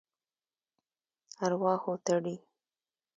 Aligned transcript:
ارواحو 1.43 1.93
تړي. 2.05 2.35